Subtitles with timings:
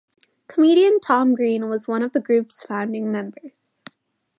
[0.47, 3.69] Comedian Tom Green was one of the group's founding members.